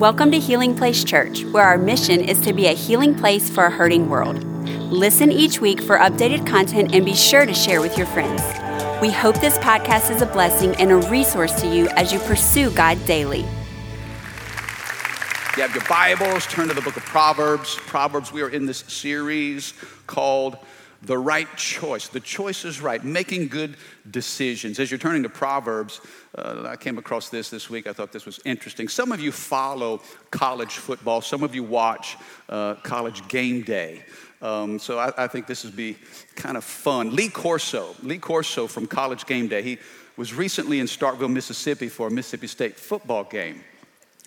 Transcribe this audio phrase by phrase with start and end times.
[0.00, 3.66] Welcome to Healing Place Church, where our mission is to be a healing place for
[3.66, 4.42] a hurting world.
[4.90, 8.40] Listen each week for updated content and be sure to share with your friends.
[9.02, 12.70] We hope this podcast is a blessing and a resource to you as you pursue
[12.70, 13.40] God daily.
[13.40, 13.44] You
[15.64, 17.76] have your Bibles, turn to the book of Proverbs.
[17.80, 19.74] Proverbs, we are in this series
[20.06, 20.56] called
[21.02, 22.08] The Right Choice.
[22.08, 23.76] The choice is right, making good
[24.10, 24.78] decisions.
[24.78, 26.00] As you're turning to Proverbs,
[26.36, 27.86] uh, I came across this this week.
[27.86, 28.88] I thought this was interesting.
[28.88, 32.18] Some of you follow college football, some of you watch
[32.48, 34.04] uh, college game day.
[34.42, 35.98] Um, so I, I, think this would be
[36.34, 37.14] kind of fun.
[37.14, 39.78] Lee Corso, Lee Corso from College Game Day, he
[40.16, 43.62] was recently in Starkville, Mississippi for a Mississippi State football game.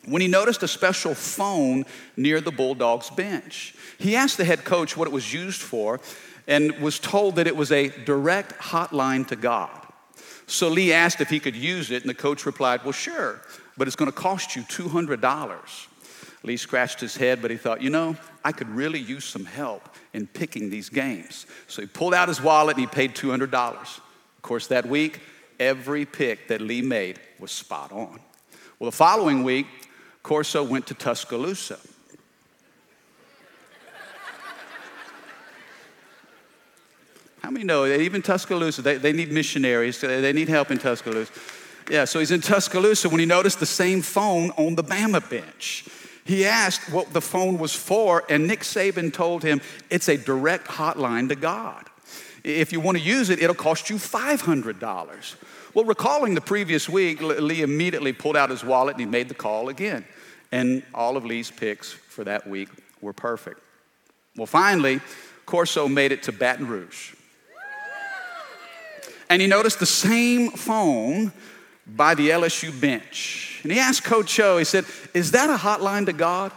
[0.05, 1.85] When he noticed a special phone
[2.17, 5.99] near the Bulldogs bench, he asked the head coach what it was used for
[6.47, 9.79] and was told that it was a direct hotline to God.
[10.45, 13.41] So Lee asked if he could use it, and the coach replied, Well, sure,
[13.77, 15.87] but it's going to cost you $200.
[16.43, 19.89] Lee scratched his head, but he thought, You know, I could really use some help
[20.13, 21.45] in picking these games.
[21.67, 23.53] So he pulled out his wallet and he paid $200.
[23.53, 25.21] Of course, that week,
[25.59, 28.19] every pick that Lee made was spot on.
[28.79, 29.67] Well, the following week,
[30.23, 31.79] Corso went to Tuscaloosa.
[37.53, 41.31] Many know that even Tuscaloosa, they, they need missionaries, they need help in Tuscaloosa.
[41.89, 45.85] Yeah, so he's in Tuscaloosa when he noticed the same phone on the Bama bench.
[46.25, 50.67] He asked what the phone was for, and Nick Saban told him it's a direct
[50.67, 51.85] hotline to God.
[52.43, 55.35] If you want to use it, it'll cost you $500.
[55.73, 59.33] Well, recalling the previous week, Lee immediately pulled out his wallet and he made the
[59.33, 60.05] call again.
[60.51, 62.69] And all of Lee's picks for that week
[63.01, 63.59] were perfect.
[64.35, 65.01] Well, finally,
[65.45, 67.13] Corso made it to Baton Rouge
[69.33, 71.33] and he noticed the same phone
[71.87, 73.61] by the LSU bench.
[73.63, 76.51] And he asked Coach O, he said, Is that a hotline to God?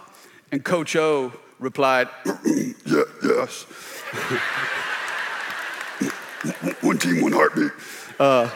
[0.53, 2.11] And Coach O replied,
[2.45, 3.63] yeah, Yes.
[6.83, 7.73] one team, one heartbeat.
[8.21, 8.51] Uh,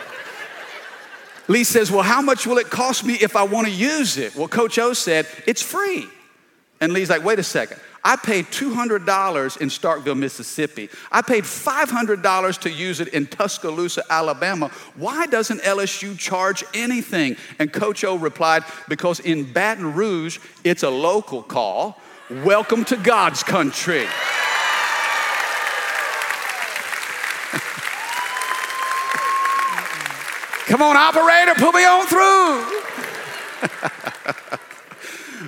[1.49, 4.37] Lee says, Well, how much will it cost me if I want to use it?
[4.37, 6.07] Well, Coach O said, It's free.
[6.79, 7.81] And Lee's like, Wait a second.
[8.03, 10.89] I paid $200 in Starkville, Mississippi.
[11.13, 14.71] I paid $500 to use it in Tuscaloosa, Alabama.
[14.97, 17.37] Why doesn't LSU charge anything?
[17.59, 22.01] And Coach O replied, Because in Baton Rouge, it's a local call.
[22.31, 24.07] Welcome to God's country.
[30.67, 32.65] Come on, operator, put me on through.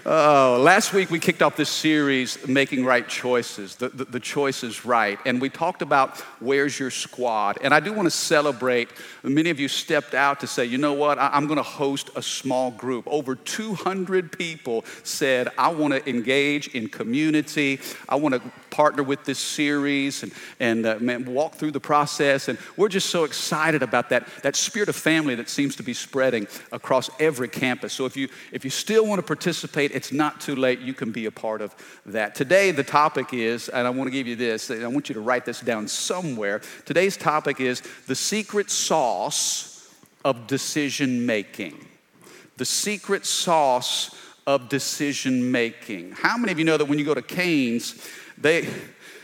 [0.04, 3.76] Oh, last week we kicked off this series, Making Right Choices.
[3.76, 5.16] The, the, the, choice is right.
[5.24, 7.58] And we talked about where's your squad.
[7.62, 8.88] And I do want to celebrate.
[9.22, 12.10] Many of you stepped out to say, you know what, I, I'm going to host
[12.16, 13.04] a small group.
[13.06, 17.78] Over 200 people said, I want to engage in community.
[18.08, 22.48] I want to partner with this series and, and uh, man, walk through the process.
[22.48, 25.94] And we're just so excited about that, that spirit of family that seems to be
[25.94, 27.92] spreading across every campus.
[27.92, 30.80] So if you, if you still want to participate, it's not too late.
[30.80, 32.34] You can be a part of that.
[32.34, 35.20] Today, the topic is, and I want to give you this, I want you to
[35.20, 36.62] write this down somewhere.
[36.84, 39.88] Today's topic is the secret sauce
[40.24, 41.86] of decision making.
[42.56, 44.16] The secret sauce
[44.46, 46.12] of decision making.
[46.12, 48.68] How many of you know that when you go to Cane's, they,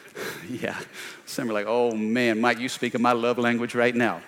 [0.49, 0.79] yeah,
[1.27, 4.21] some are like, oh man, Mike, you speaking my love language right now.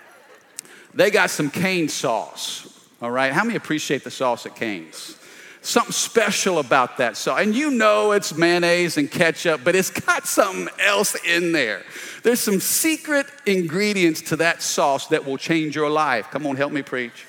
[0.93, 3.33] They got some Cane's sauce, all right?
[3.33, 5.17] How many appreciate the sauce at Cane's?
[5.63, 7.41] Something special about that sauce.
[7.41, 11.83] And you know it's mayonnaise and ketchup, but it's got something else in there.
[12.23, 16.29] There's some secret ingredients to that sauce that will change your life.
[16.31, 17.27] Come on, help me preach.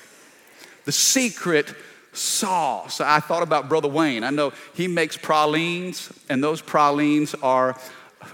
[0.84, 1.74] The secret
[2.12, 3.00] sauce.
[3.00, 4.24] I thought about Brother Wayne.
[4.24, 7.78] I know he makes pralines, and those pralines are,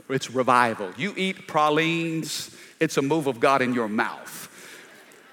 [0.09, 0.91] it's revival.
[0.97, 4.35] You eat pralines, it's a move of God in your mouth.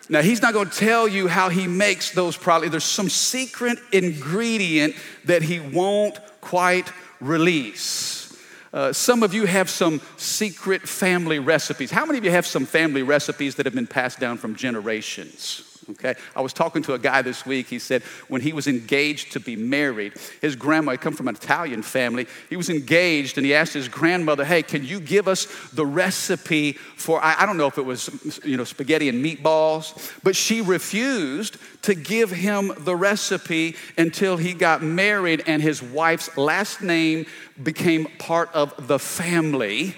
[0.07, 2.69] Now, he's not going to tell you how he makes those pralines.
[2.71, 4.95] There's some secret ingredient
[5.25, 8.37] that he won't quite release.
[8.71, 11.89] Uh, some of you have some secret family recipes.
[11.89, 15.64] How many of you have some family recipes that have been passed down from generations?
[15.87, 17.67] Okay, I was talking to a guy this week.
[17.67, 21.35] He said when he was engaged to be married, his grandma had come from an
[21.35, 22.25] Italian family.
[22.49, 26.73] He was engaged and he asked his grandmother, Hey, can you give us the recipe
[26.73, 30.61] for, I, I don't know if it was, you know, spaghetti and meatballs, but she
[30.61, 37.27] refused to give him the recipe until he got married and his wife's last name
[37.61, 39.95] became part of the family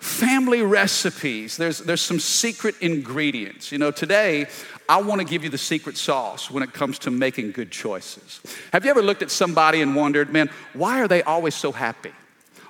[0.00, 4.46] family recipes there's, there's some secret ingredients you know today
[4.90, 8.40] I want to give you the secret sauce when it comes to making good choices.
[8.72, 12.10] Have you ever looked at somebody and wondered, man, why are they always so happy?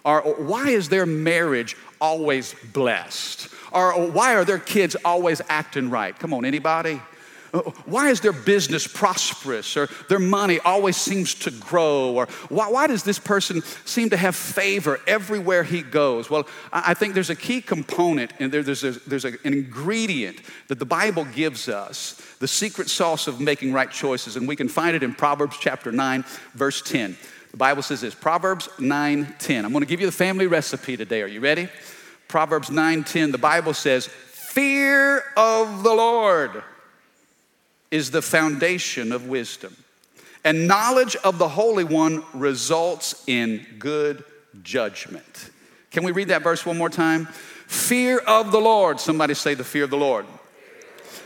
[0.04, 3.48] Or why is their marriage always blessed?
[3.72, 6.16] Or why are their kids always acting right?
[6.18, 7.00] Come on, anybody?
[7.52, 12.12] Uh, why is their business prosperous or their money always seems to grow?
[12.12, 16.30] Or why, why does this person seem to have favor everywhere he goes?
[16.30, 20.40] Well, I think there's a key component and there, there's, a, there's a, an ingredient
[20.68, 24.68] that the Bible gives us, the secret sauce of making right choices, and we can
[24.68, 26.24] find it in Proverbs chapter 9,
[26.54, 27.16] verse 10.
[27.50, 29.64] The Bible says this Proverbs 9 10.
[29.64, 31.22] I'm going to give you the family recipe today.
[31.22, 31.68] Are you ready?
[32.28, 33.32] Proverbs 9 10.
[33.32, 36.62] The Bible says, Fear of the Lord
[37.90, 39.76] is the foundation of wisdom,
[40.44, 44.24] and knowledge of the Holy One results in good
[44.62, 45.50] judgment.
[45.90, 47.26] Can we read that verse one more time?
[47.66, 49.00] Fear of the Lord.
[49.00, 50.26] Somebody say the fear of the Lord.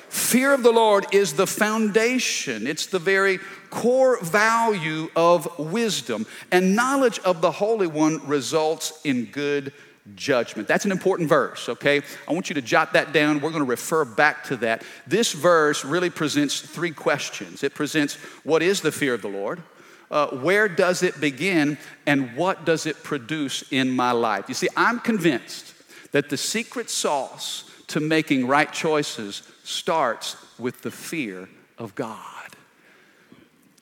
[0.09, 3.41] Fear of the Lord is the foundation, it's the very
[3.71, 6.25] core value of wisdom.
[6.53, 9.73] And knowledge of the Holy One results in good
[10.15, 10.69] judgment.
[10.69, 12.03] That's an important verse, okay?
[12.29, 13.41] I want you to jot that down.
[13.41, 14.83] We're going to refer back to that.
[15.07, 19.63] This verse really presents three questions it presents what is the fear of the Lord?
[20.11, 21.79] Uh, where does it begin?
[22.07, 24.45] And what does it produce in my life?
[24.49, 25.75] You see, I'm convinced
[26.13, 31.49] that the secret sauce to making right choices starts with the fear
[31.79, 32.19] of God.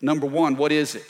[0.01, 1.05] Number one, what is it?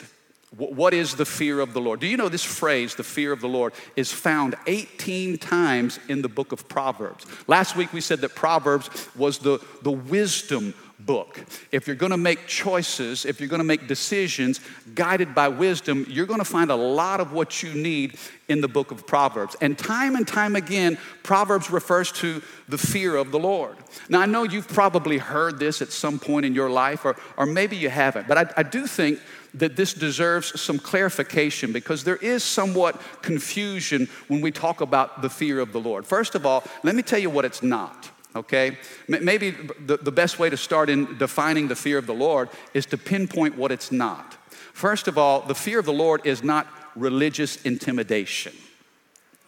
[0.55, 1.99] What is the fear of the Lord?
[1.99, 6.21] Do you know this phrase, the fear of the Lord, is found 18 times in
[6.21, 7.25] the book of Proverbs?
[7.47, 11.39] Last week we said that Proverbs was the, the wisdom book.
[11.71, 14.59] If you're gonna make choices, if you're gonna make decisions
[14.95, 18.17] guided by wisdom, you're gonna find a lot of what you need
[18.47, 19.55] in the book of Proverbs.
[19.61, 23.77] And time and time again, Proverbs refers to the fear of the Lord.
[24.09, 27.45] Now, I know you've probably heard this at some point in your life, or, or
[27.45, 29.19] maybe you haven't, but I, I do think
[29.53, 35.29] that this deserves some clarification because there is somewhat confusion when we talk about the
[35.29, 36.05] fear of the Lord.
[36.05, 38.77] First of all, let me tell you what it's not, okay?
[39.07, 42.85] Maybe the, the best way to start in defining the fear of the Lord is
[42.87, 44.37] to pinpoint what it's not.
[44.73, 48.53] First of all, the fear of the Lord is not religious intimidation.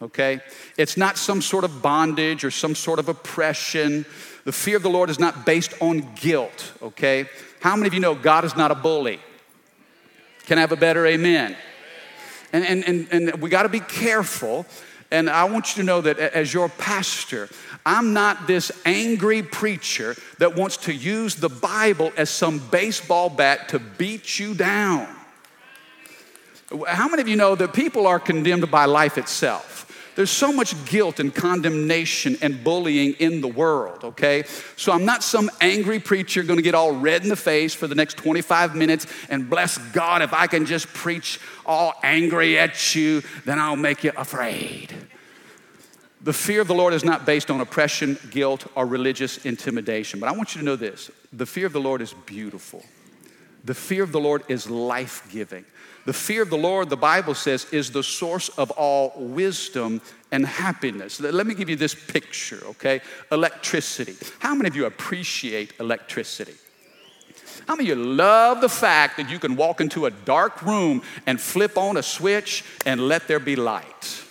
[0.00, 0.40] Okay?
[0.76, 4.04] It's not some sort of bondage or some sort of oppression.
[4.44, 7.28] The fear of the Lord is not based on guilt, okay?
[7.60, 9.18] How many of you know God is not a bully?
[10.44, 11.56] Can I have a better amen?
[12.52, 14.66] And, and, and, and we got to be careful.
[15.10, 17.48] And I want you to know that as your pastor,
[17.84, 23.68] I'm not this angry preacher that wants to use the Bible as some baseball bat
[23.68, 25.06] to beat you down.
[26.88, 29.85] How many of you know that people are condemned by life itself?
[30.16, 34.44] There's so much guilt and condemnation and bullying in the world, okay?
[34.76, 37.94] So I'm not some angry preacher gonna get all red in the face for the
[37.94, 43.22] next 25 minutes and bless God, if I can just preach all angry at you,
[43.44, 44.94] then I'll make you afraid.
[46.22, 50.18] The fear of the Lord is not based on oppression, guilt, or religious intimidation.
[50.18, 52.82] But I want you to know this the fear of the Lord is beautiful.
[53.66, 55.64] The fear of the Lord is life giving.
[56.04, 60.46] The fear of the Lord, the Bible says, is the source of all wisdom and
[60.46, 61.18] happiness.
[61.18, 63.00] Let me give you this picture, okay?
[63.32, 64.14] Electricity.
[64.38, 66.54] How many of you appreciate electricity?
[67.66, 71.02] How many of you love the fact that you can walk into a dark room
[71.26, 74.22] and flip on a switch and let there be light?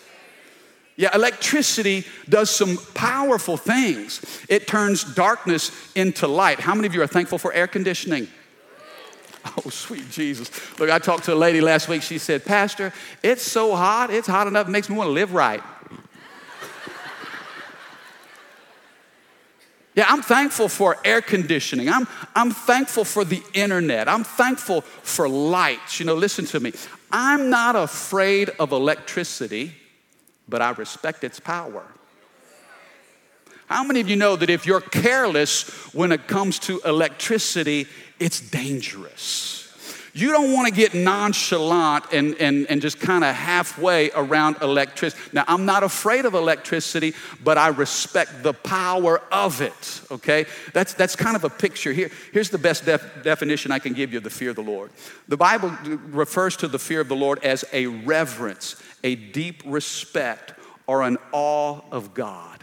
[0.95, 4.45] Yeah, electricity does some powerful things.
[4.47, 6.61] It turns darkness into light.
[6.61, 8.29] How many of you are thankful for air conditioning?
[9.65, 10.49] Oh, sweet Jesus.
[10.79, 12.01] Look, I talked to a lady last week.
[12.01, 12.91] She said, Pastor,
[13.23, 14.09] it's so hot.
[14.09, 14.67] It's hot enough.
[14.67, 15.61] It makes me want to live right.
[19.93, 21.87] Yeah, I'm thankful for air conditioning.
[21.87, 24.09] I'm, I'm thankful for the internet.
[24.09, 26.01] I'm thankful for lights.
[26.01, 26.73] You know, listen to me.
[27.13, 29.71] I'm not afraid of electricity,
[30.49, 31.85] but I respect its power.
[33.67, 37.87] How many of you know that if you're careless when it comes to electricity,
[38.19, 39.61] it's dangerous?
[40.15, 45.21] You don't want to get nonchalant and, and, and just kind of halfway around electricity.
[45.33, 50.45] Now, I'm not afraid of electricity, but I respect the power of it, okay?
[50.71, 51.91] That's, that's kind of a picture.
[51.91, 54.63] Here, here's the best def- definition I can give you of the fear of the
[54.63, 54.91] Lord.
[55.27, 60.53] The Bible refers to the fear of the Lord as a reverence, a deep respect,
[60.87, 62.54] or an awe of God.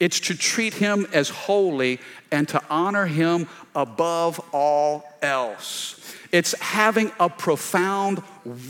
[0.00, 6.14] It's to treat him as holy and to honor him above all else.
[6.32, 8.22] It's having a profound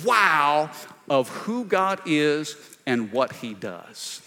[0.04, 0.70] wow
[1.10, 4.22] of who God is and what he does.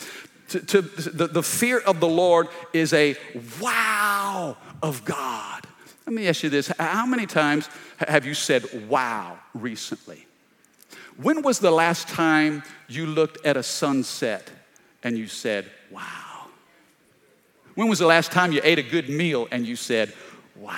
[0.50, 3.16] To, to the, the fear of the Lord is a
[3.62, 5.66] wow of God.
[6.06, 10.26] Let me ask you this How many times have you said wow recently?
[11.18, 14.50] When was the last time you looked at a sunset
[15.04, 16.21] and you said wow?
[17.75, 20.13] When was the last time you ate a good meal and you said
[20.56, 20.78] wow?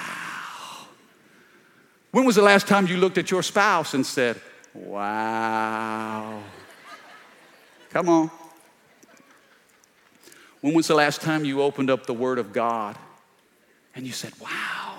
[2.11, 4.39] When was the last time you looked at your spouse and said
[4.73, 6.41] wow?
[7.89, 8.31] Come on.
[10.61, 12.97] When was the last time you opened up the Word of God
[13.95, 14.95] and you said, wow?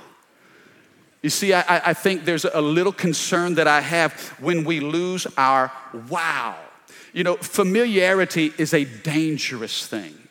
[1.22, 5.26] You see, I, I think there's a little concern that I have when we lose
[5.38, 5.72] our
[6.10, 6.58] wow.
[7.14, 10.23] You know, familiarity is a dangerous thing.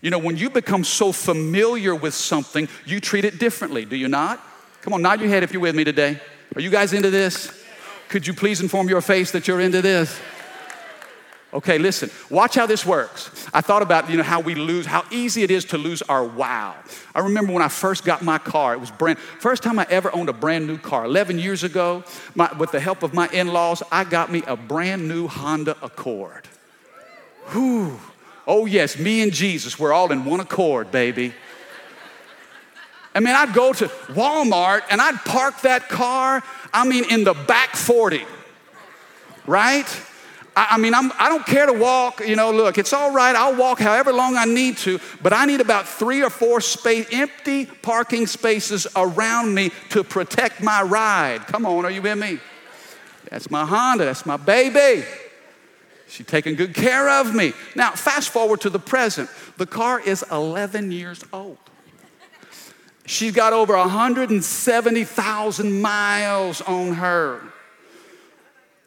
[0.00, 4.08] You know, when you become so familiar with something, you treat it differently, do you
[4.08, 4.40] not?
[4.82, 6.20] Come on, nod your head if you're with me today.
[6.54, 7.52] Are you guys into this?
[8.08, 10.18] Could you please inform your face that you're into this?
[11.52, 13.48] Okay, listen, watch how this works.
[13.54, 16.22] I thought about, you know, how we lose, how easy it is to lose our
[16.22, 16.76] wow.
[17.14, 20.14] I remember when I first got my car, it was brand, first time I ever
[20.14, 21.06] owned a brand new car.
[21.06, 24.56] 11 years ago, my, with the help of my in laws, I got me a
[24.56, 26.46] brand new Honda Accord.
[27.52, 27.98] Whew.
[28.48, 31.34] Oh, yes, me and Jesus, we're all in one accord, baby.
[33.14, 37.34] I mean, I'd go to Walmart and I'd park that car, I mean, in the
[37.34, 38.24] back 40,
[39.46, 40.02] right?
[40.56, 43.36] I, mean, I'm, I don't care to walk, you know, look, it's all right.
[43.36, 47.06] I'll walk however long I need to, but I need about three or four space,
[47.12, 51.46] empty parking spaces around me to protect my ride.
[51.48, 52.38] Come on, are you with me?
[53.30, 55.04] That's my Honda, that's my baby.
[56.08, 57.52] She's taking good care of me.
[57.76, 59.28] Now, fast forward to the present.
[59.58, 61.58] The car is 11 years old.
[63.06, 67.42] She's got over 170,000 miles on her.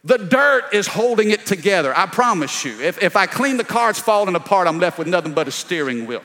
[0.03, 2.79] The dirt is holding it together, I promise you.
[2.81, 4.67] If, if I clean the car, it's falling apart.
[4.67, 6.23] I'm left with nothing but a steering wheel.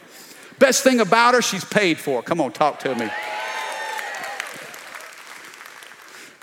[0.58, 2.22] Best thing about her, she's paid for.
[2.22, 3.10] Come on, talk to me.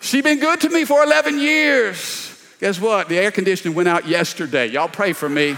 [0.01, 2.32] She's been good to me for 11 years.
[2.63, 3.09] Guess what?
[3.09, 4.67] The air conditioning went out yesterday.
[4.67, 5.57] Y'all pray for me.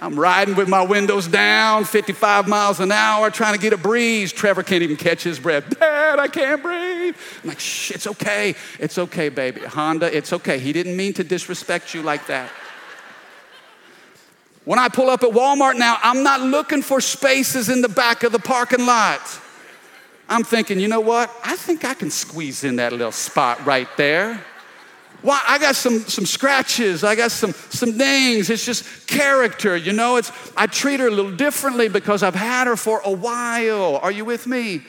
[0.00, 4.32] I'm riding with my windows down, 55 miles an hour, trying to get a breeze.
[4.32, 5.78] Trevor can't even catch his breath.
[5.78, 7.14] Dad, I can't breathe.
[7.44, 8.56] I'm like, shh, it's okay.
[8.80, 9.60] It's okay, baby.
[9.60, 10.58] Honda, it's okay.
[10.58, 12.50] He didn't mean to disrespect you like that.
[14.64, 18.24] When I pull up at Walmart now, I'm not looking for spaces in the back
[18.24, 19.20] of the parking lot.
[20.28, 21.32] I'm thinking, you know what?
[21.44, 24.44] I think I can squeeze in that little spot right there.
[25.22, 25.42] Why?
[25.46, 27.04] I got some, some scratches.
[27.04, 28.48] I got some, some things.
[28.48, 30.16] It's just character, you know.
[30.16, 33.96] It's, I treat her a little differently because I've had her for a while.
[33.96, 34.82] Are you with me?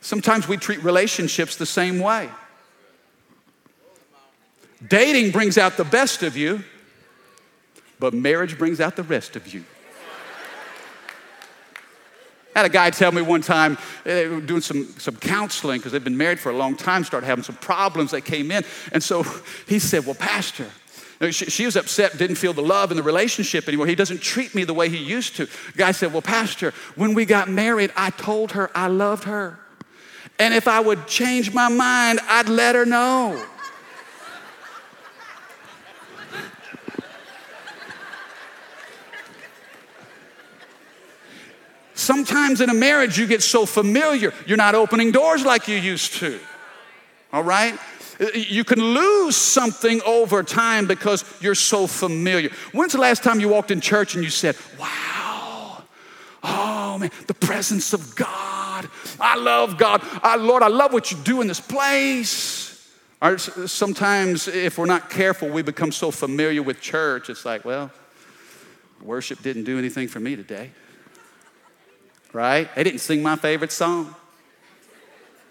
[0.00, 2.30] Sometimes we treat relationships the same way.
[4.86, 6.62] Dating brings out the best of you,
[7.98, 9.64] but marriage brings out the rest of you.
[12.56, 15.92] Had a guy tell me one time, eh, they were doing some, some counseling because
[15.92, 18.64] they've been married for a long time, started having some problems that came in.
[18.92, 19.24] And so
[19.68, 20.64] he said, Well, Pastor,
[21.20, 23.86] she, she, was upset, didn't feel the love in the relationship anymore.
[23.86, 25.44] He doesn't treat me the way he used to.
[25.44, 29.58] The guy said, Well, Pastor, when we got married, I told her I loved her.
[30.38, 33.44] And if I would change my mind, I'd let her know.
[41.96, 46.12] Sometimes in a marriage, you get so familiar, you're not opening doors like you used
[46.16, 46.38] to.
[47.32, 47.76] All right?
[48.34, 52.50] You can lose something over time because you're so familiar.
[52.72, 55.82] When's the last time you walked in church and you said, Wow,
[56.44, 58.88] oh man, the presence of God.
[59.18, 60.02] I love God.
[60.22, 62.90] I, Lord, I love what you do in this place.
[63.38, 67.90] Sometimes, if we're not careful, we become so familiar with church, it's like, well,
[69.00, 70.72] worship didn't do anything for me today
[72.32, 72.72] right?
[72.74, 74.14] They didn't sing my favorite song.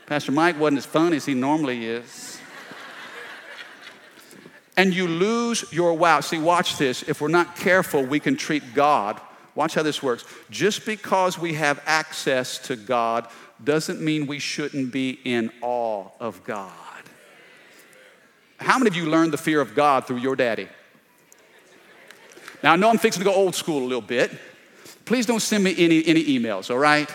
[0.06, 2.40] Pastor Mike wasn't as funny as he normally is.
[4.78, 6.20] and you lose your wow.
[6.20, 7.04] See, watch this.
[7.04, 9.20] If we're not careful, we can treat God.
[9.56, 10.26] Watch how this works.
[10.50, 13.28] Just because we have access to God
[13.64, 16.72] doesn't mean we shouldn't be in awe of God.
[18.60, 20.68] How many of you learned the fear of God through your daddy?
[22.62, 24.32] Now, I know I'm fixing to go old school a little bit.
[25.06, 27.10] Please don't send me any, any emails, all right?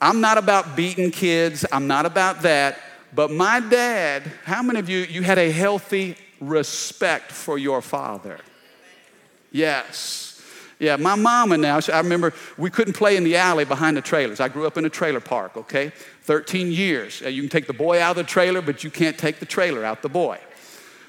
[0.00, 2.78] I'm not about beating kids, I'm not about that.
[3.14, 8.38] But my dad, how many of you, you had a healthy respect for your father?
[9.52, 10.42] Yes.
[10.80, 14.40] Yeah, my mama now, I remember we couldn't play in the alley behind the trailers.
[14.40, 15.92] I grew up in a trailer park, okay?
[16.22, 17.22] 13 years.
[17.22, 19.46] Uh, you can take the boy out of the trailer, but you can't take the
[19.46, 20.38] trailer out the boy.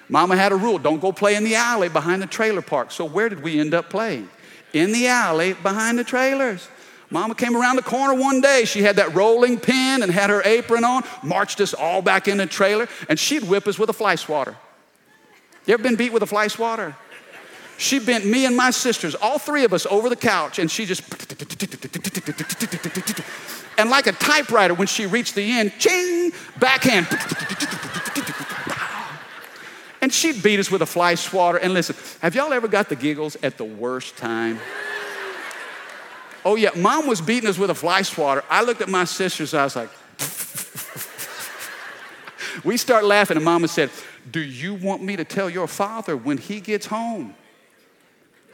[0.08, 2.92] Mama had a rule don't go play in the alley behind the trailer park.
[2.92, 4.30] So where did we end up playing?
[4.76, 6.68] In the alley behind the trailers.
[7.10, 8.66] Mama came around the corner one day.
[8.66, 12.38] She had that rolling pin and had her apron on, marched us all back in
[12.38, 14.56] the trailer, and she'd whip us with a fly swatter.
[15.66, 16.96] You ever been beat with a fly swatter?
[17.78, 20.86] She bent me and my sisters, all three of us, over the couch, and she
[20.86, 21.04] just.
[23.78, 27.08] And like a typewriter, when she reached the end, ching, backhand.
[30.06, 31.58] And she'd beat us with a fly swatter.
[31.58, 34.60] And listen, have y'all ever got the giggles at the worst time?
[36.46, 38.44] Oh, yeah, mom was beating us with a fly swatter.
[38.48, 39.90] I looked at my sisters, I was like,
[42.64, 43.90] we start laughing, and mama said,
[44.30, 47.34] Do you want me to tell your father when he gets home?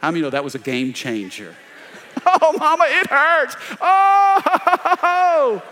[0.00, 1.54] How many know that was a game changer?
[2.26, 3.56] oh, mama, it hurts.
[3.78, 5.62] Oh,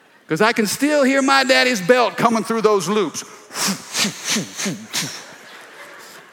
[0.22, 3.22] because I can still hear my daddy's belt coming through those loops.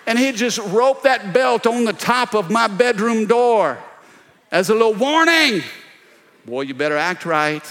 [0.08, 3.78] And he'd just rope that belt on the top of my bedroom door
[4.51, 5.63] as a little warning.
[6.46, 7.63] Boy, you better act right.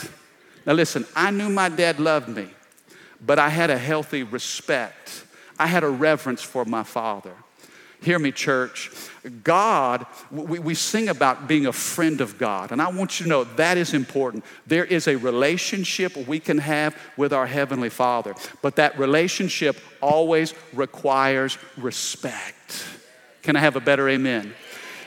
[0.64, 2.48] Now, listen, I knew my dad loved me,
[3.20, 5.24] but I had a healthy respect.
[5.58, 7.34] I had a reverence for my father.
[8.02, 8.90] Hear me, church.
[9.44, 13.30] God, we, we sing about being a friend of God, and I want you to
[13.30, 14.44] know that is important.
[14.66, 20.54] There is a relationship we can have with our Heavenly Father, but that relationship always
[20.72, 22.86] requires respect.
[23.42, 24.54] Can I have a better amen?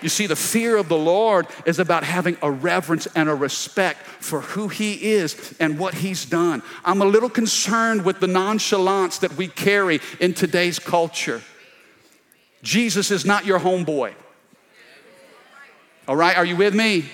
[0.03, 4.01] You see, the fear of the Lord is about having a reverence and a respect
[4.01, 6.61] for who He is and what He's done.
[6.83, 11.41] I'm a little concerned with the nonchalance that we carry in today's culture.
[12.63, 14.13] Jesus is not your homeboy.
[16.07, 17.05] All right, are you with me?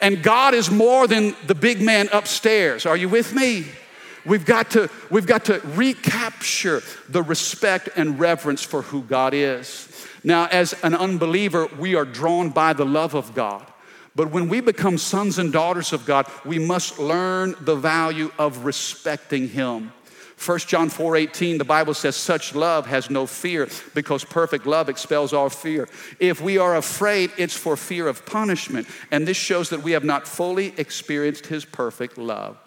[0.00, 2.84] And God is more than the big man upstairs.
[2.84, 3.66] Are you with me?
[4.24, 9.88] We've got to, we've got to recapture the respect and reverence for who God is.
[10.24, 13.64] Now, as an unbeliever, we are drawn by the love of God.
[14.16, 18.64] But when we become sons and daughters of God, we must learn the value of
[18.64, 19.92] respecting Him.
[20.44, 24.88] 1 John 4 18, the Bible says, such love has no fear because perfect love
[24.88, 25.88] expels all fear.
[26.20, 28.86] If we are afraid, it's for fear of punishment.
[29.10, 32.58] And this shows that we have not fully experienced His perfect love.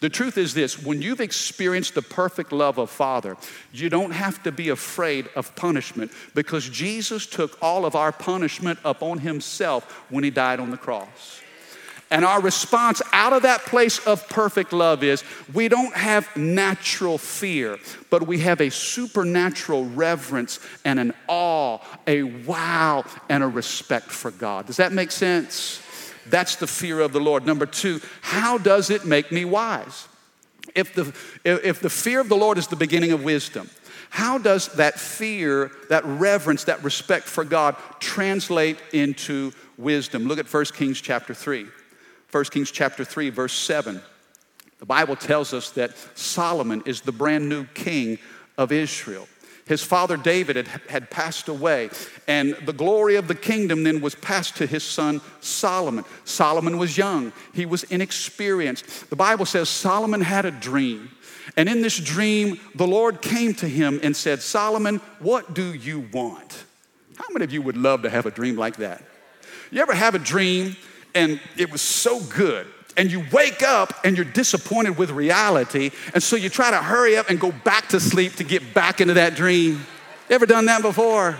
[0.00, 3.36] The truth is this when you've experienced the perfect love of Father,
[3.72, 8.78] you don't have to be afraid of punishment because Jesus took all of our punishment
[8.84, 11.42] upon Himself when He died on the cross.
[12.10, 17.18] And our response out of that place of perfect love is we don't have natural
[17.18, 24.06] fear, but we have a supernatural reverence and an awe, a wow, and a respect
[24.06, 24.66] for God.
[24.66, 25.82] Does that make sense?
[26.26, 27.44] That's the fear of the Lord.
[27.44, 30.08] Number two, how does it make me wise?
[30.74, 33.68] If the, if the fear of the Lord is the beginning of wisdom,
[34.10, 40.26] how does that fear, that reverence, that respect for God translate into wisdom?
[40.26, 41.66] Look at 1 Kings chapter 3.
[42.30, 44.02] 1 Kings chapter 3, verse 7.
[44.78, 48.18] The Bible tells us that Solomon is the brand new king
[48.58, 49.26] of Israel.
[49.66, 51.90] His father David had, had passed away,
[52.26, 56.04] and the glory of the kingdom then was passed to his son Solomon.
[56.24, 59.10] Solomon was young, he was inexperienced.
[59.10, 61.10] The Bible says Solomon had a dream,
[61.56, 66.08] and in this dream, the Lord came to him and said, Solomon, what do you
[66.12, 66.64] want?
[67.16, 69.02] How many of you would love to have a dream like that?
[69.70, 70.76] You ever have a dream
[71.14, 72.66] and it was so good.
[72.96, 77.16] And you wake up and you're disappointed with reality, and so you try to hurry
[77.16, 79.86] up and go back to sleep to get back into that dream.
[80.28, 81.38] Ever done that before?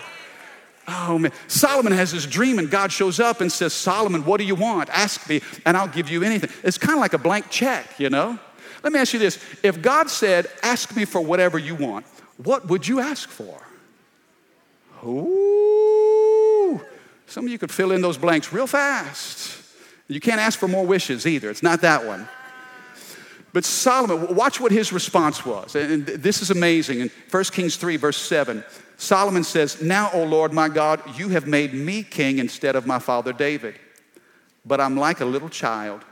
[0.87, 4.45] Oh man, Solomon has this dream, and God shows up and says, Solomon, what do
[4.45, 4.89] you want?
[4.89, 6.51] Ask me, and I'll give you anything.
[6.63, 8.39] It's kind of like a blank check, you know?
[8.83, 12.07] Let me ask you this if God said, Ask me for whatever you want,
[12.43, 13.61] what would you ask for?
[15.05, 16.81] Ooh,
[17.27, 19.58] some of you could fill in those blanks real fast.
[20.09, 21.51] You can't ask for more wishes either.
[21.51, 22.29] It's not that one.
[23.53, 25.75] But Solomon, watch what his response was.
[25.75, 27.01] And this is amazing.
[27.01, 28.65] In 1 Kings 3, verse 7,
[28.97, 32.99] Solomon says, Now, O Lord my God, you have made me king instead of my
[32.99, 33.79] father David.
[34.65, 36.05] But I'm like a little child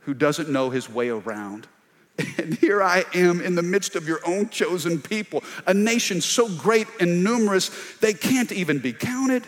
[0.00, 1.66] who doesn't know his way around.
[2.36, 6.48] And here I am in the midst of your own chosen people, a nation so
[6.48, 9.44] great and numerous they can't even be counted.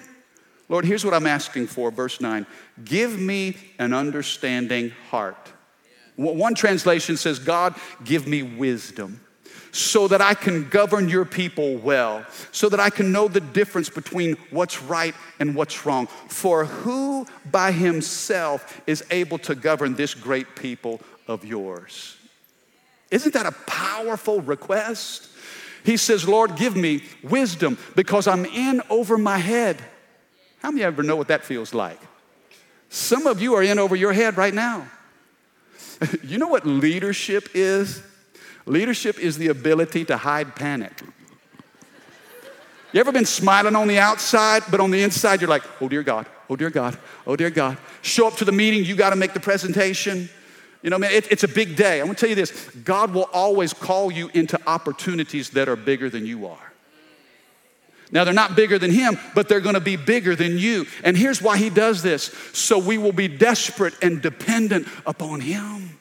[0.70, 2.46] Lord, here's what I'm asking for, verse 9
[2.82, 5.52] Give me an understanding heart.
[6.16, 9.20] One translation says, God, give me wisdom
[9.72, 13.88] so that I can govern your people well, so that I can know the difference
[13.88, 16.06] between what's right and what's wrong.
[16.28, 22.16] For who by himself is able to govern this great people of yours?
[23.10, 25.28] Isn't that a powerful request?
[25.84, 29.82] He says, Lord, give me wisdom because I'm in over my head.
[30.60, 32.00] How many of you ever know what that feels like?
[32.88, 34.86] Some of you are in over your head right now.
[36.22, 38.02] you know what leadership is?
[38.66, 41.00] Leadership is the ability to hide panic.
[42.92, 46.02] You ever been smiling on the outside, but on the inside, you're like, oh dear
[46.02, 47.78] God, oh dear God, oh dear God.
[48.02, 50.28] Show up to the meeting, you got to make the presentation.
[50.82, 52.00] You know, man, it, it's a big day.
[52.00, 56.10] I'm gonna tell you this God will always call you into opportunities that are bigger
[56.10, 56.69] than you are.
[58.12, 60.86] Now, they're not bigger than him, but they're gonna be bigger than you.
[61.04, 65.98] And here's why he does this so we will be desperate and dependent upon him.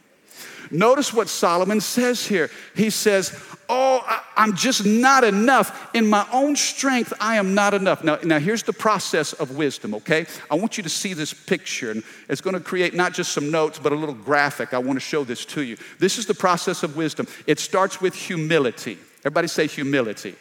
[0.71, 2.49] Notice what Solomon says here.
[2.75, 3.37] He says,
[3.71, 5.93] Oh, I, am just not enough.
[5.93, 8.03] In my own strength, I am not enough.
[8.03, 10.25] Now, now, here's the process of wisdom, okay?
[10.49, 13.77] I want you to see this picture, and it's gonna create not just some notes,
[13.77, 14.73] but a little graphic.
[14.73, 15.77] I wanna show this to you.
[15.99, 17.27] This is the process of wisdom.
[17.45, 18.97] It starts with humility.
[19.19, 20.35] Everybody say humility.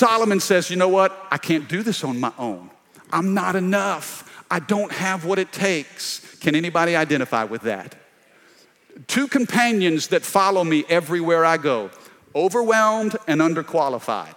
[0.00, 1.26] Solomon says, You know what?
[1.30, 2.70] I can't do this on my own.
[3.12, 4.44] I'm not enough.
[4.50, 6.20] I don't have what it takes.
[6.40, 7.94] Can anybody identify with that?
[9.06, 11.90] two companions that follow me everywhere I go
[12.34, 14.36] overwhelmed and underqualified.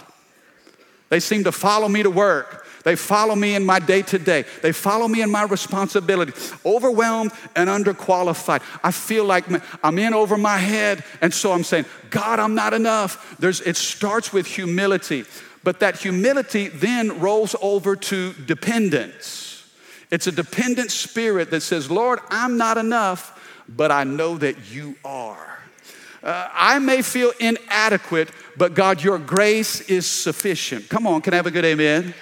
[1.09, 2.65] They seem to follow me to work.
[2.83, 4.45] They follow me in my day to day.
[4.63, 6.33] They follow me in my responsibility.
[6.65, 8.63] Overwhelmed and underqualified.
[8.83, 9.45] I feel like
[9.83, 11.03] I'm in over my head.
[11.21, 13.35] And so I'm saying, God, I'm not enough.
[13.37, 15.25] There's, it starts with humility,
[15.63, 19.65] but that humility then rolls over to dependence.
[20.11, 24.95] It's a dependent spirit that says, Lord, I'm not enough but I know that you
[25.03, 25.59] are.
[26.21, 30.89] Uh, I may feel inadequate, but God, your grace is sufficient.
[30.89, 32.13] Come on, can I have a good amen?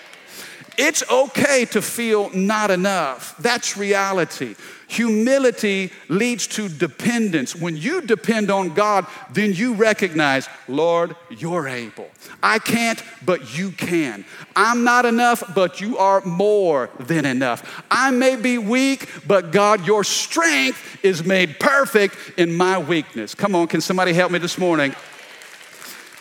[0.77, 3.35] It's okay to feel not enough.
[3.37, 4.55] That's reality.
[4.91, 7.55] Humility leads to dependence.
[7.55, 12.09] When you depend on God, then you recognize, Lord, you're able.
[12.43, 14.25] I can't, but you can.
[14.53, 17.85] I'm not enough, but you are more than enough.
[17.89, 23.33] I may be weak, but God, your strength is made perfect in my weakness.
[23.33, 24.93] Come on, can somebody help me this morning?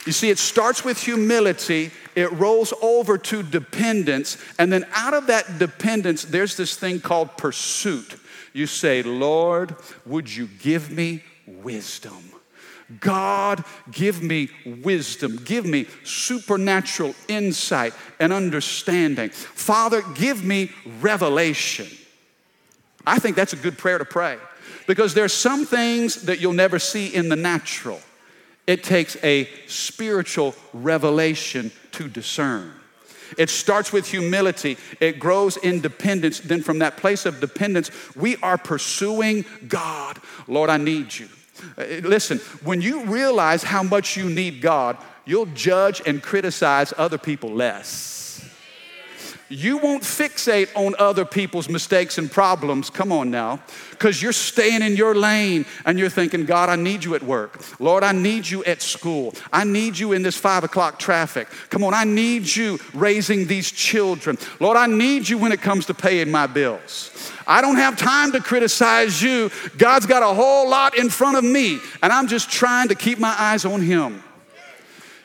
[0.07, 5.27] You see, it starts with humility, it rolls over to dependence, and then out of
[5.27, 8.15] that dependence, there's this thing called pursuit.
[8.53, 12.33] You say, Lord, would you give me wisdom?
[12.99, 15.37] God, give me wisdom.
[15.45, 19.31] Give me supernatural insight and understanding.
[19.31, 21.87] Father, give me revelation.
[23.07, 24.39] I think that's a good prayer to pray
[24.87, 28.01] because there's some things that you'll never see in the natural.
[28.67, 32.73] It takes a spiritual revelation to discern.
[33.39, 36.41] It starts with humility, it grows in dependence.
[36.41, 40.19] Then, from that place of dependence, we are pursuing God.
[40.49, 41.29] Lord, I need you.
[41.77, 47.19] Uh, listen, when you realize how much you need God, you'll judge and criticize other
[47.19, 48.20] people less.
[49.53, 52.89] You won't fixate on other people's mistakes and problems.
[52.89, 53.61] Come on now.
[53.91, 57.61] Because you're staying in your lane and you're thinking, God, I need you at work.
[57.81, 59.35] Lord, I need you at school.
[59.53, 61.49] I need you in this five o'clock traffic.
[61.69, 64.39] Come on, I need you raising these children.
[64.61, 67.11] Lord, I need you when it comes to paying my bills.
[67.45, 69.51] I don't have time to criticize you.
[69.77, 73.19] God's got a whole lot in front of me, and I'm just trying to keep
[73.19, 74.23] my eyes on Him.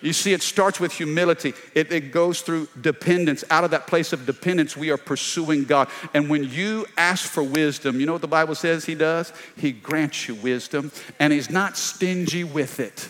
[0.05, 3.43] You see, it starts with humility, it, it, goes through dependence.
[3.49, 5.89] Out of that place of dependence, we are pursuing God.
[6.13, 9.33] And when you ask for wisdom, you know what the Bible says He does?
[9.57, 13.09] He grants you wisdom, and He's not stingy with it.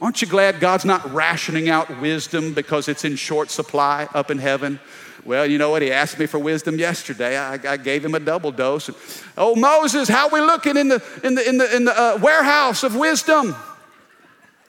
[0.00, 4.38] Aren't you glad God's not rationing out wisdom because it's in short supply up in
[4.38, 4.80] heaven?
[5.26, 5.82] Well, you know what?
[5.82, 7.36] He asked me for wisdom yesterday.
[7.36, 8.88] I, I gave him a double dose.
[9.36, 12.84] Oh, Moses, how we looking in the, in the, in the, in the uh, warehouse
[12.84, 13.54] of wisdom?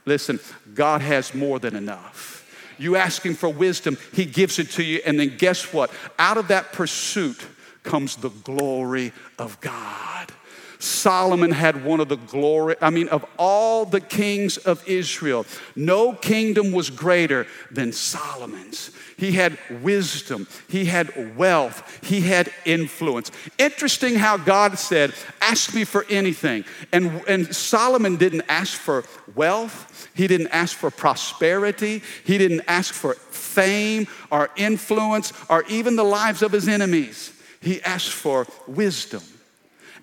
[0.08, 0.40] Listen,
[0.74, 2.46] God has more than enough.
[2.80, 5.92] You ask Him for wisdom, He gives it to you, and then guess what?
[6.18, 7.46] Out of that pursuit
[7.84, 10.32] comes the glory of God.
[10.80, 16.14] Solomon had one of the glory, I mean, of all the kings of Israel, no
[16.14, 18.92] kingdom was greater than Solomon's.
[19.18, 23.32] He had wisdom, he had wealth, he had influence.
[23.58, 26.66] Interesting how God said, Ask me for anything.
[26.92, 32.94] And, and Solomon didn't ask for wealth, he didn't ask for prosperity, he didn't ask
[32.94, 37.32] for fame or influence or even the lives of his enemies.
[37.62, 39.22] He asked for wisdom.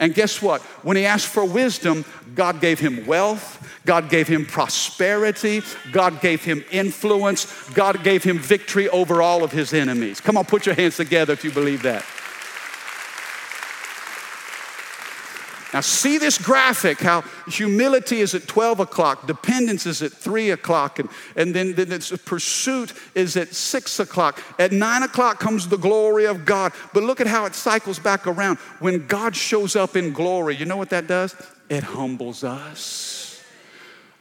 [0.00, 0.60] And guess what?
[0.82, 6.44] When he asked for wisdom, God gave him wealth, God gave him prosperity, God gave
[6.44, 10.20] him influence, God gave him victory over all of his enemies.
[10.20, 12.04] Come on, put your hands together if you believe that.
[15.74, 21.00] Now, see this graphic how humility is at 12 o'clock, dependence is at 3 o'clock,
[21.00, 24.40] and, and then, then it's pursuit is at 6 o'clock.
[24.60, 26.72] At 9 o'clock comes the glory of God.
[26.92, 28.58] But look at how it cycles back around.
[28.78, 31.34] When God shows up in glory, you know what that does?
[31.68, 33.23] It humbles us.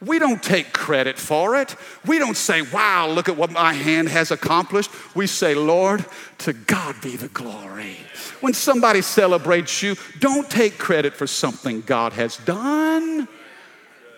[0.05, 1.75] We don't take credit for it.
[2.05, 4.91] We don't say, wow, look at what my hand has accomplished.
[5.15, 6.05] We say, Lord,
[6.39, 7.97] to God be the glory.
[8.41, 13.27] When somebody celebrates you, don't take credit for something God has done.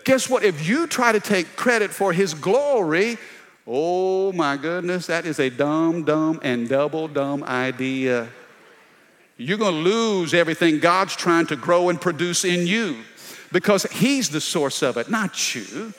[0.04, 0.44] Guess what?
[0.44, 3.18] If you try to take credit for His glory,
[3.66, 8.28] oh my goodness, that is a dumb, dumb, and double dumb idea.
[9.36, 12.96] You're going to lose everything God's trying to grow and produce in you
[13.52, 15.92] because He's the source of it, not you.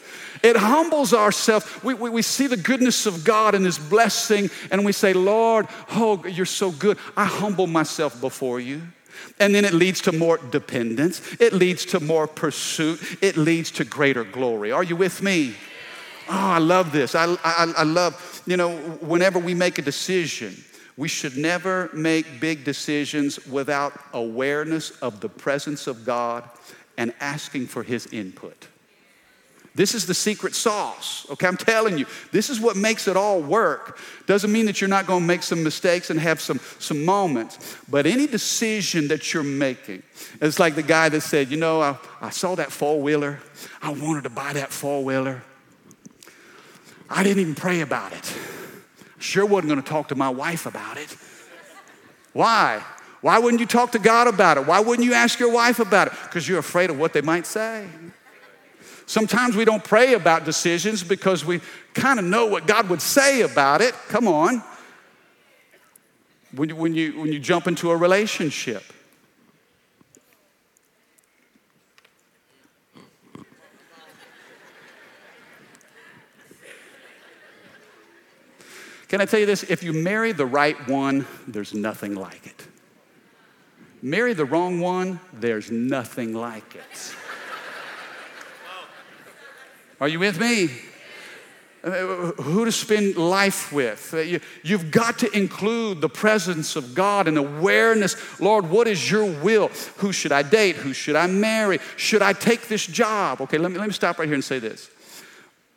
[0.43, 1.65] It humbles ourselves.
[1.83, 5.67] We, we, we, see the goodness of God and His blessing, and we say, Lord,
[5.91, 6.97] oh, you're so good.
[7.15, 8.81] I humble myself before you.
[9.39, 13.85] And then it leads to more dependence, it leads to more pursuit, it leads to
[13.85, 14.71] greater glory.
[14.71, 15.55] Are you with me?
[16.29, 17.15] Oh, I love this.
[17.15, 20.55] I, I, I love, you know, whenever we make a decision,
[20.97, 26.43] we should never make big decisions without awareness of the presence of God
[26.97, 28.67] and asking for his input.
[29.77, 31.27] This is the secret sauce.
[31.29, 33.99] Okay, I'm telling you, this is what makes it all work.
[34.25, 38.07] Doesn't mean that you're not to make some mistakes and have some, some moments, but
[38.07, 40.01] any decision that you're making,
[40.41, 43.39] it's like the guy that said, You know, I, I saw that four wheeler,
[43.79, 45.43] I wanted to buy that four wheeler.
[47.07, 48.35] I didn't even pray about it.
[49.19, 51.15] Sure wasn't to talk to my wife about it.
[52.33, 52.83] Why?
[53.21, 54.65] Why wouldn't you talk to God about it?
[54.65, 56.13] Why wouldn't you ask your wife about it?
[56.23, 57.87] Because you're afraid of what they might say.
[59.05, 61.61] Sometimes we don't pray about decisions because we
[61.93, 63.93] kind of know what God would say about it.
[64.09, 64.61] Come on.
[66.53, 68.83] When you, when you, when you jump into a relationship,
[79.07, 79.63] Can I tell you this?
[79.63, 82.66] If you marry the right one, there's nothing like it.
[84.01, 87.15] Marry the wrong one, there's nothing like it.
[89.99, 90.69] Are you with me?
[91.83, 94.13] Uh, who to spend life with.
[94.13, 98.39] Uh, you, have got to include the presence of God and awareness.
[98.39, 99.69] Lord, what is your will?
[99.97, 100.75] Who should I date?
[100.75, 101.79] Who should I marry?
[101.95, 103.41] Should I take this job?
[103.41, 104.89] Okay, let me, let me stop right here and say this.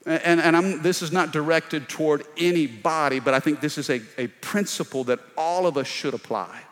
[0.04, 4.00] And, and I'm, this is not directed toward anybody, but I think this is a,
[4.18, 6.62] a principle that all of us should apply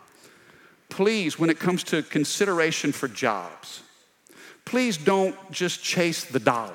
[0.88, 3.82] please, when it comes to consideration for jobs,
[4.64, 6.74] please don't just chase the dollar.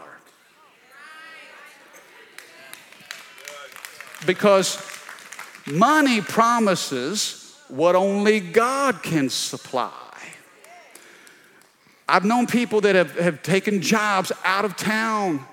[4.26, 4.82] Because
[5.66, 9.92] money promises what only God can supply.
[12.08, 15.46] I've known people that have, have taken jobs out of town,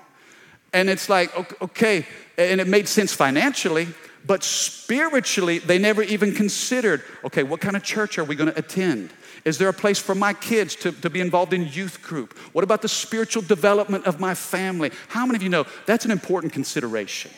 [0.73, 2.05] and it's like, okay,
[2.37, 3.87] and it made sense financially,
[4.25, 8.57] but spiritually, they never even considered okay, what kind of church are we going to
[8.57, 9.11] attend?
[9.43, 12.37] Is there a place for my kids to, to be involved in youth group?
[12.53, 14.91] What about the spiritual development of my family?
[15.07, 17.31] How many of you know that's an important consideration?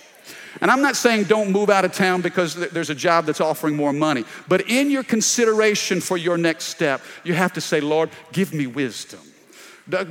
[0.62, 3.76] And I'm not saying don't move out of town because there's a job that's offering
[3.76, 8.10] more money, but in your consideration for your next step, you have to say, Lord,
[8.32, 9.20] give me wisdom.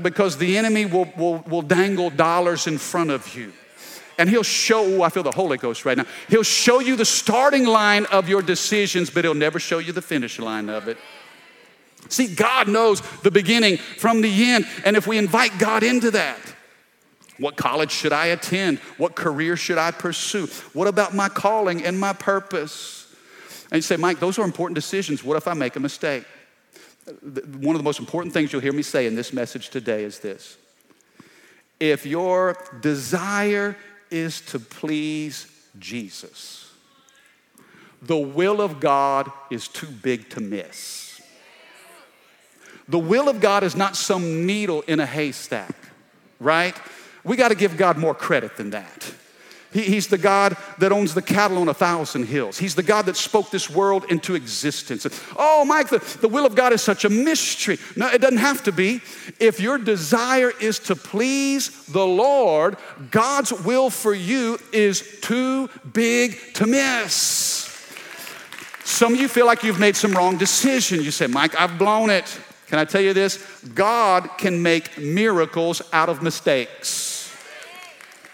[0.02, 3.52] Because the enemy will, will, will dangle dollars in front of you
[4.22, 6.06] and he'll show, I feel the Holy Ghost right now.
[6.28, 10.00] He'll show you the starting line of your decisions, but he'll never show you the
[10.00, 10.96] finish line of it.
[12.08, 16.38] See, God knows the beginning from the end, and if we invite God into that,
[17.38, 18.78] what college should I attend?
[18.96, 20.46] What career should I pursue?
[20.72, 23.12] What about my calling and my purpose?
[23.72, 25.24] And you say, Mike, those are important decisions.
[25.24, 26.24] What if I make a mistake?
[27.06, 30.20] One of the most important things you'll hear me say in this message today is
[30.20, 30.58] this
[31.80, 33.76] if your desire
[34.12, 35.46] is to please
[35.78, 36.70] Jesus.
[38.02, 41.20] The will of God is too big to miss.
[42.88, 45.74] The will of God is not some needle in a haystack,
[46.40, 46.76] right?
[47.24, 49.14] We got to give God more credit than that.
[49.72, 52.58] He, he's the God that owns the cattle on a thousand hills.
[52.58, 55.06] He's the God that spoke this world into existence.
[55.36, 57.78] Oh, Mike, the, the will of God is such a mystery.
[57.96, 59.00] No, it doesn't have to be.
[59.40, 62.76] If your desire is to please the Lord,
[63.10, 67.68] God's will for you is too big to miss.
[68.84, 71.02] Some of you feel like you've made some wrong decision.
[71.02, 72.38] You say, Mike, I've blown it.
[72.66, 73.38] Can I tell you this?
[73.74, 77.11] God can make miracles out of mistakes.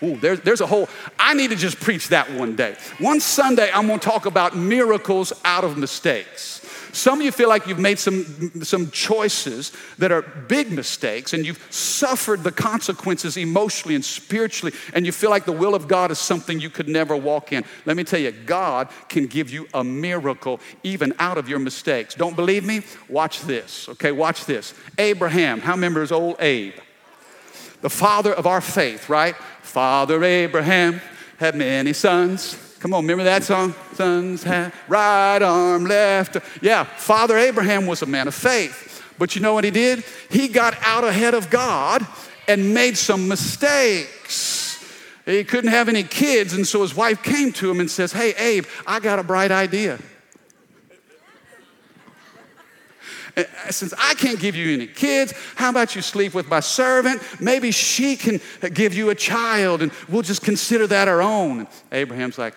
[0.02, 2.76] Ooh, there's, there's a whole, I need to just preach that one day.
[2.98, 6.64] One Sunday, I'm gonna talk about miracles out of mistakes.
[6.92, 11.44] Some of you feel like you've made some, some choices that are big mistakes and
[11.44, 16.10] you've suffered the consequences emotionally and spiritually, and you feel like the will of God
[16.10, 17.64] is something you could never walk in.
[17.84, 22.14] Let me tell you, God can give you a miracle even out of your mistakes.
[22.14, 22.82] Don't believe me?
[23.08, 24.12] Watch this, okay?
[24.12, 24.74] Watch this.
[24.98, 26.74] Abraham, how remembers old Abe?
[27.80, 29.36] The father of our faith, right?
[29.62, 31.00] Father Abraham
[31.38, 32.56] had many sons.
[32.80, 33.74] Come on, remember that song?
[33.94, 36.36] Sons have right arm, left.
[36.62, 39.02] Yeah, Father Abraham was a man of faith.
[39.18, 40.04] But you know what he did?
[40.30, 42.06] He got out ahead of God
[42.46, 44.84] and made some mistakes.
[45.26, 48.32] He couldn't have any kids, and so his wife came to him and says, Hey,
[48.36, 49.98] Abe, I got a bright idea.
[53.27, 56.48] Uh, Uh, uh, since I can't give you any kids, how about you sleep with
[56.48, 57.22] my servant?
[57.40, 58.40] Maybe she can
[58.74, 61.60] give you a child and we'll just consider that our own.
[61.60, 62.54] And Abraham's like,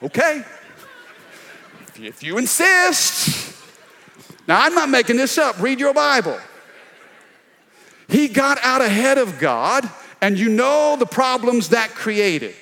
[0.00, 0.44] okay,
[1.96, 3.56] if you insist.
[4.46, 5.60] Now, I'm not making this up.
[5.60, 6.38] Read your Bible.
[8.08, 9.88] He got out ahead of God,
[10.22, 12.54] and you know the problems that created.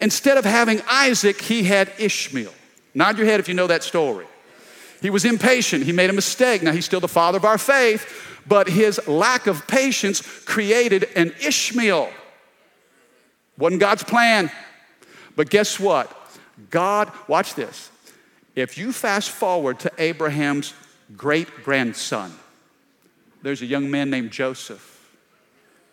[0.00, 2.54] Instead of having Isaac, he had Ishmael.
[2.94, 4.26] Nod your head if you know that story.
[5.04, 5.84] He was impatient.
[5.84, 6.62] He made a mistake.
[6.62, 11.34] Now, he's still the father of our faith, but his lack of patience created an
[11.44, 12.10] Ishmael.
[13.58, 14.50] Wasn't God's plan.
[15.36, 16.10] But guess what?
[16.70, 17.90] God, watch this.
[18.56, 20.72] If you fast forward to Abraham's
[21.14, 22.32] great grandson,
[23.42, 24.93] there's a young man named Joseph.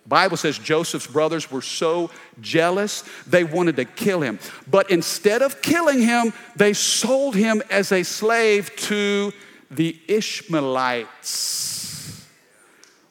[0.06, 2.10] Bible says Joseph's brothers were so
[2.42, 4.40] jealous they wanted to kill him.
[4.70, 9.32] But instead of killing him, they sold him as a slave to
[9.70, 11.52] the Ishmaelites.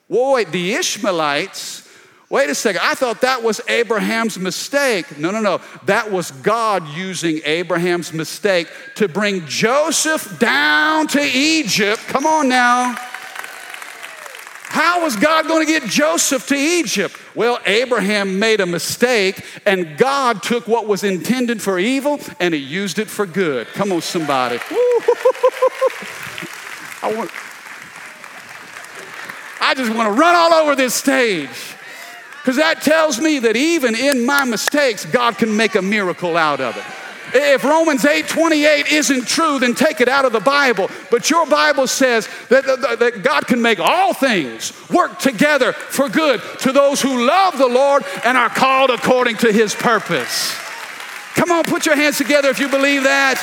[0.09, 1.88] Whoa, wait, the Ishmaelites?
[2.29, 5.18] Wait a second, I thought that was Abraham's mistake.
[5.18, 5.61] No, no, no.
[5.87, 12.00] That was God using Abraham's mistake to bring Joseph down to Egypt.
[12.07, 12.96] Come on now.
[14.82, 17.14] How was God going to get Joseph to Egypt?
[17.34, 22.60] Well, Abraham made a mistake, and God took what was intended for evil and he
[22.60, 23.66] used it for good.
[23.74, 24.56] Come on, somebody.
[27.02, 27.30] I, want,
[29.60, 31.50] I just want to run all over this stage
[32.40, 36.62] because that tells me that even in my mistakes, God can make a miracle out
[36.62, 36.99] of it.
[37.32, 40.90] If Romans 8 28 isn't true, then take it out of the Bible.
[41.10, 46.08] But your Bible says that, that, that, God can make all things work together for
[46.08, 50.54] good to those who love the Lord and are called according to his purpose.
[51.34, 53.38] Come on, put your hands together if you believe that.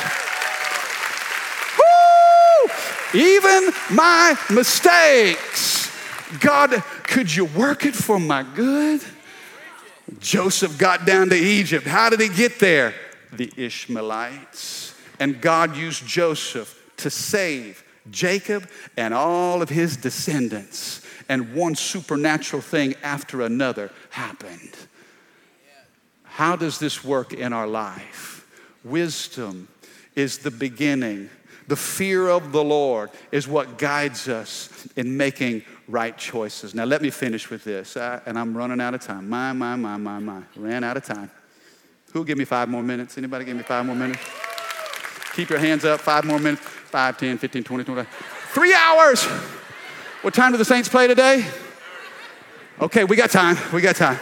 [3.13, 3.19] Woo!
[3.19, 5.91] Even my mistakes,
[6.39, 9.01] God, could you work it for my good?
[10.19, 11.85] Joseph got down to Egypt.
[11.85, 12.93] How did he get there?
[13.31, 14.93] The Ishmaelites.
[15.19, 21.01] And God used Joseph to save Jacob and all of his descendants.
[21.29, 24.75] And one supernatural thing after another happened.
[26.23, 28.45] How does this work in our life?
[28.83, 29.67] Wisdom
[30.15, 31.29] is the beginning.
[31.67, 36.73] The fear of the Lord is what guides us in making right choices.
[36.73, 39.27] Now, let me finish with this, uh, and I'm running out of time.
[39.27, 40.43] My, my, my, my, my.
[40.55, 41.29] Ran out of time.
[42.17, 43.15] Who'll give me five more minutes?
[43.19, 44.19] Anybody give me five more minutes?
[45.35, 45.99] Keep your hands up.
[45.99, 46.63] Five more minutes.
[46.63, 48.09] Five, 10, 15, 20, 20.
[48.55, 49.23] Three hours.
[50.23, 51.45] What time do the Saints play today?
[52.81, 53.55] Okay, we got time.
[53.71, 54.19] We got time.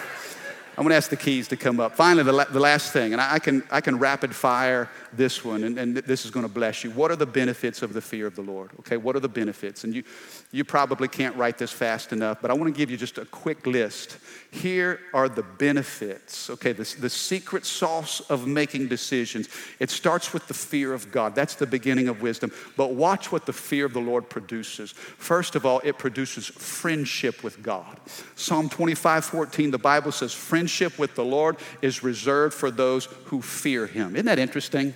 [0.77, 1.95] I'm going to ask the keys to come up.
[1.95, 5.43] Finally, the, la- the last thing, and I, I, can, I can rapid fire this
[5.43, 6.91] one, and, and this is going to bless you.
[6.91, 8.71] What are the benefits of the fear of the Lord?
[8.79, 9.83] Okay, what are the benefits?
[9.83, 10.03] And you,
[10.51, 13.25] you probably can't write this fast enough, but I want to give you just a
[13.25, 14.17] quick list.
[14.51, 19.49] Here are the benefits, okay, the, the secret sauce of making decisions.
[19.79, 21.35] It starts with the fear of God.
[21.35, 22.51] That's the beginning of wisdom.
[22.77, 24.91] But watch what the fear of the Lord produces.
[24.91, 27.99] First of all, it produces friendship with God.
[28.35, 33.05] Psalm 25 14, the Bible says, Friendship friendship with the Lord is reserved for those
[33.25, 34.15] who fear Him.
[34.15, 34.93] Isn't that interesting?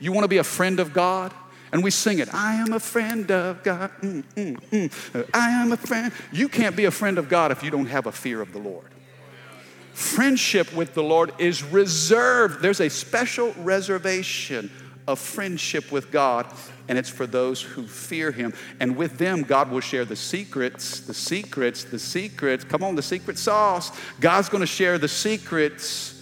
[0.00, 1.32] You want to be a friend of God?
[1.72, 3.90] And we sing it, I am a friend of God.
[4.00, 5.30] Mm, mm, mm.
[5.34, 6.12] I am a friend.
[6.32, 8.58] You can't be a friend of God if you don't have a fear of the
[8.58, 8.86] Lord.
[9.92, 12.60] Friendship with the Lord is reserved.
[12.60, 14.70] There's a special reservation
[15.08, 16.46] of friendship with God,
[16.88, 18.52] and it's for those who fear Him.
[18.78, 22.64] And with them, God will share the secrets, the secrets, the secrets.
[22.64, 23.90] Come on, the secret sauce.
[24.20, 26.15] God's going to share the secrets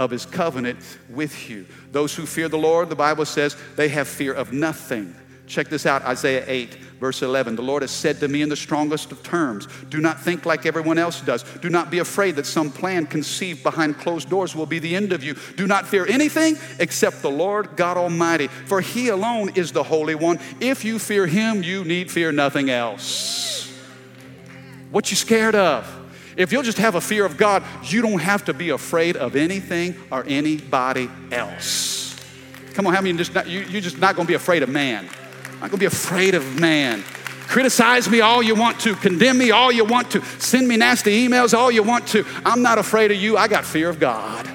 [0.00, 0.78] of His covenant
[1.10, 1.66] with you.
[1.92, 5.14] Those who fear the Lord, the Bible says, they have fear of nothing.
[5.46, 6.74] Check this out Isaiah 8.
[7.00, 10.20] Verse 11 The Lord has said to me in the strongest of terms Do not
[10.20, 11.42] think like everyone else does.
[11.42, 15.12] Do not be afraid that some plan conceived behind closed doors will be the end
[15.12, 15.34] of you.
[15.56, 20.14] Do not fear anything except the Lord God Almighty, for He alone is the Holy
[20.14, 20.38] One.
[20.60, 23.70] If you fear Him, you need fear nothing else.
[24.90, 25.99] What you scared of?
[26.40, 29.36] If you'll just have a fear of God, you don't have to be afraid of
[29.36, 32.16] anything or anybody else.
[32.72, 34.70] Come on, how many just not, you, you're just not going to be afraid of
[34.70, 35.06] man?
[35.44, 37.02] I'm not going to be afraid of man.
[37.46, 41.28] Criticize me all you want to, condemn me all you want to, send me nasty
[41.28, 42.24] emails all you want to.
[42.46, 43.36] I'm not afraid of you.
[43.36, 44.48] I got fear of God.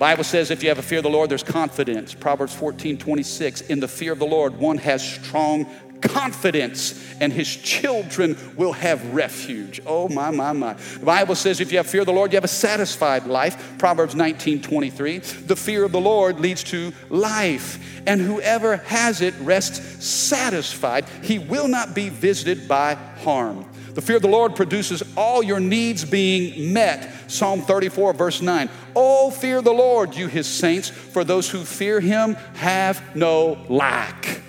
[0.00, 2.12] Bible says if you have a fear of the Lord, there's confidence.
[2.12, 3.60] Proverbs 14, 26.
[3.62, 5.66] In the fear of the Lord, one has strong
[6.00, 9.80] confidence, and his children will have refuge.
[9.86, 10.74] Oh, my, my, my.
[10.74, 13.78] The Bible says if you have fear of the Lord, you have a satisfied life.
[13.78, 15.18] Proverbs 19 23.
[15.18, 21.06] The fear of the Lord leads to life, and whoever has it rests satisfied.
[21.22, 23.66] He will not be visited by harm.
[23.96, 27.10] The fear of the Lord produces all your needs being met.
[27.28, 28.68] Psalm 34, verse 9.
[28.94, 34.42] Oh, fear the Lord, you his saints, for those who fear him have no lack.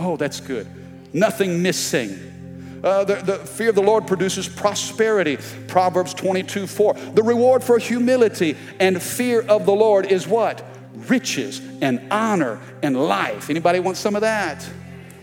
[0.00, 0.66] Oh, that's good.
[1.12, 2.80] Nothing missing.
[2.82, 5.36] Uh, the, the, fear of the Lord produces prosperity.
[5.68, 6.94] Proverbs 22 4.
[6.94, 10.64] The reward for humility and fear of the Lord is what?
[10.94, 13.50] Riches and honor and life.
[13.50, 14.66] Anybody want some of that?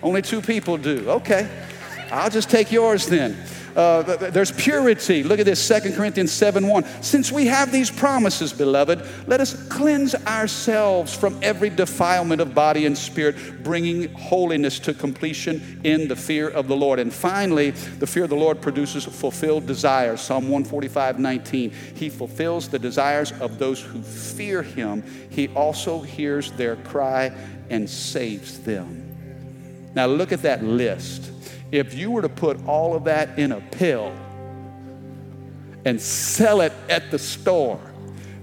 [0.03, 1.09] Only two people do.
[1.09, 1.49] Okay.
[2.11, 3.36] I'll just take yours then.
[3.78, 4.01] Uh,
[4.32, 5.21] there's purity.
[5.21, 7.03] Look at this, 2 Corinthians 7 1.
[7.03, 12.88] Since we have these promises, beloved, let us cleanse ourselves from every defilement of body
[12.88, 16.97] and spirit, bringing holiness to completion in the fear of the Lord.
[16.97, 20.21] And finally, the fear of the Lord produces fulfilled desires.
[20.21, 21.69] Psalm 145 19.
[21.93, 25.03] He fulfills the desires of those who fear him.
[25.30, 27.32] He also hears their cry
[27.69, 29.03] and saves them.
[29.93, 31.36] Now, look at that list.
[31.72, 34.13] If you were to put all of that in a pill
[35.86, 37.80] and sell it at the store,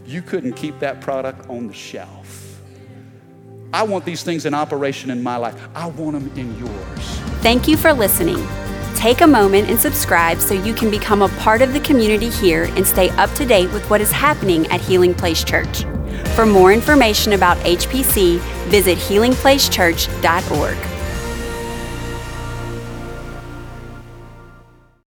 [0.07, 2.61] you couldn't keep that product on the shelf.
[3.73, 5.61] I want these things in operation in my life.
[5.75, 7.01] I want them in yours.
[7.41, 8.47] Thank you for listening.
[8.95, 12.65] Take a moment and subscribe so you can become a part of the community here
[12.77, 15.85] and stay up to date with what is happening at Healing Place Church.
[16.37, 20.94] For more information about HPC, visit healingplacechurch.org.